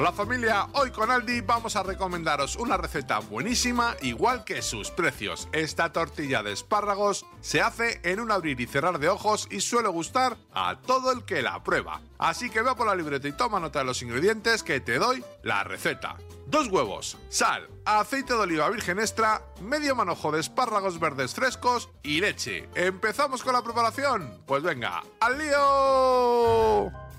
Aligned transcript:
Hola 0.00 0.12
familia, 0.12 0.66
hoy 0.72 0.90
con 0.92 1.10
Aldi 1.10 1.42
vamos 1.42 1.76
a 1.76 1.82
recomendaros 1.82 2.56
una 2.56 2.78
receta 2.78 3.18
buenísima 3.18 3.96
igual 4.00 4.44
que 4.44 4.62
sus 4.62 4.90
precios. 4.90 5.46
Esta 5.52 5.92
tortilla 5.92 6.42
de 6.42 6.52
espárragos 6.52 7.26
se 7.42 7.60
hace 7.60 8.00
en 8.02 8.18
un 8.18 8.30
abrir 8.30 8.58
y 8.62 8.66
cerrar 8.66 8.98
de 8.98 9.10
ojos 9.10 9.46
y 9.50 9.60
suele 9.60 9.90
gustar 9.90 10.38
a 10.54 10.80
todo 10.80 11.12
el 11.12 11.26
que 11.26 11.42
la 11.42 11.62
prueba. 11.62 12.00
Así 12.16 12.48
que 12.48 12.62
ve 12.62 12.74
por 12.74 12.86
la 12.86 12.94
libreta 12.94 13.28
y 13.28 13.32
toma 13.32 13.60
nota 13.60 13.80
de 13.80 13.84
los 13.84 14.00
ingredientes 14.00 14.62
que 14.62 14.80
te 14.80 14.98
doy 14.98 15.22
la 15.42 15.64
receta. 15.64 16.16
Dos 16.46 16.68
huevos, 16.68 17.18
sal, 17.28 17.68
aceite 17.84 18.32
de 18.32 18.40
oliva 18.40 18.70
virgen 18.70 19.00
extra, 19.00 19.42
medio 19.60 19.94
manojo 19.94 20.32
de 20.32 20.40
espárragos 20.40 20.98
verdes 20.98 21.34
frescos 21.34 21.90
y 22.02 22.22
leche. 22.22 22.70
¿Empezamos 22.74 23.42
con 23.42 23.52
la 23.52 23.60
preparación? 23.60 24.40
Pues 24.46 24.62
venga, 24.62 25.02
¡al 25.20 25.36
lío! 25.36 27.09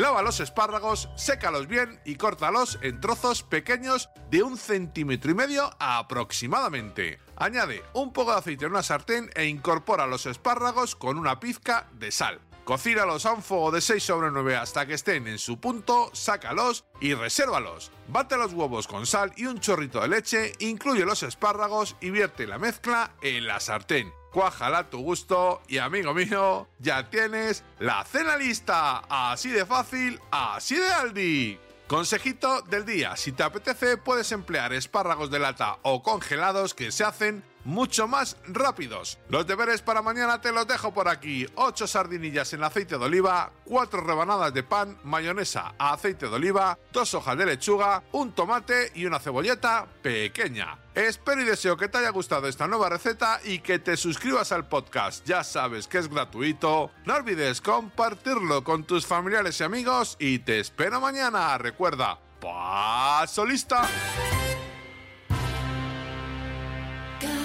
Lava 0.00 0.22
los 0.22 0.40
espárragos, 0.40 1.10
sécalos 1.14 1.66
bien 1.66 2.00
y 2.06 2.14
córtalos 2.14 2.78
en 2.80 3.02
trozos 3.02 3.42
pequeños 3.42 4.08
de 4.30 4.42
un 4.42 4.56
centímetro 4.56 5.30
y 5.30 5.34
medio 5.34 5.76
aproximadamente. 5.78 7.18
Añade 7.36 7.82
un 7.92 8.10
poco 8.10 8.32
de 8.32 8.38
aceite 8.38 8.64
en 8.64 8.70
una 8.70 8.82
sartén 8.82 9.28
e 9.34 9.44
incorpora 9.44 10.06
los 10.06 10.24
espárragos 10.24 10.96
con 10.96 11.18
una 11.18 11.38
pizca 11.38 11.86
de 11.92 12.10
sal. 12.12 12.40
Cocínalos 12.70 13.26
a 13.26 13.32
un 13.32 13.42
fuego 13.42 13.72
de 13.72 13.80
6 13.80 14.00
sobre 14.00 14.30
9 14.30 14.54
hasta 14.54 14.86
que 14.86 14.94
estén 14.94 15.26
en 15.26 15.40
su 15.40 15.58
punto, 15.58 16.08
sácalos 16.12 16.84
y 17.00 17.14
resérvalos. 17.14 17.90
Bate 18.06 18.36
los 18.36 18.52
huevos 18.52 18.86
con 18.86 19.06
sal 19.06 19.32
y 19.36 19.46
un 19.46 19.58
chorrito 19.58 20.00
de 20.00 20.06
leche, 20.06 20.52
incluye 20.60 21.04
los 21.04 21.24
espárragos 21.24 21.96
y 22.00 22.10
vierte 22.10 22.46
la 22.46 22.58
mezcla 22.58 23.10
en 23.22 23.48
la 23.48 23.58
sartén. 23.58 24.12
Cuájala 24.30 24.78
a 24.78 24.88
tu 24.88 24.98
gusto 24.98 25.62
y 25.66 25.78
amigo 25.78 26.14
mío, 26.14 26.68
ya 26.78 27.10
tienes 27.10 27.64
la 27.80 28.04
cena 28.04 28.36
lista. 28.36 29.02
Así 29.08 29.50
de 29.50 29.66
fácil, 29.66 30.20
así 30.30 30.76
de 30.76 30.92
Aldi. 30.92 31.58
Consejito 31.88 32.62
del 32.62 32.86
día, 32.86 33.16
si 33.16 33.32
te 33.32 33.42
apetece 33.42 33.96
puedes 33.96 34.30
emplear 34.30 34.72
espárragos 34.72 35.28
de 35.32 35.40
lata 35.40 35.80
o 35.82 36.04
congelados 36.04 36.74
que 36.74 36.92
se 36.92 37.02
hacen 37.02 37.42
mucho 37.64 38.08
más 38.08 38.36
rápidos. 38.46 39.18
Los 39.28 39.46
deberes 39.46 39.82
para 39.82 40.02
mañana 40.02 40.40
te 40.40 40.52
los 40.52 40.66
dejo 40.66 40.92
por 40.92 41.08
aquí. 41.08 41.46
8 41.54 41.86
sardinillas 41.86 42.52
en 42.52 42.64
aceite 42.64 42.98
de 42.98 43.04
oliva, 43.04 43.52
4 43.64 44.00
rebanadas 44.00 44.52
de 44.54 44.62
pan, 44.62 44.98
mayonesa 45.04 45.74
a 45.78 45.92
aceite 45.92 46.28
de 46.28 46.34
oliva, 46.34 46.78
2 46.92 47.14
hojas 47.14 47.38
de 47.38 47.46
lechuga, 47.46 48.02
un 48.12 48.32
tomate 48.32 48.92
y 48.94 49.06
una 49.06 49.18
cebolleta 49.18 49.86
pequeña. 50.02 50.78
Espero 50.94 51.40
y 51.40 51.44
deseo 51.44 51.76
que 51.76 51.88
te 51.88 51.98
haya 51.98 52.10
gustado 52.10 52.48
esta 52.48 52.66
nueva 52.66 52.88
receta 52.88 53.40
y 53.44 53.60
que 53.60 53.78
te 53.78 53.96
suscribas 53.96 54.50
al 54.52 54.66
podcast. 54.66 55.24
Ya 55.24 55.44
sabes 55.44 55.86
que 55.86 55.98
es 55.98 56.08
gratuito. 56.08 56.90
No 57.06 57.14
olvides 57.14 57.60
compartirlo 57.60 58.64
con 58.64 58.84
tus 58.84 59.06
familiares 59.06 59.60
y 59.60 59.64
amigos 59.64 60.16
y 60.18 60.40
te 60.40 60.58
espero 60.58 61.00
mañana. 61.00 61.56
Recuerda, 61.58 62.18
paso 62.40 63.46
lista 63.46 63.88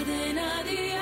de 0.06 0.34
nadie. 0.34 0.95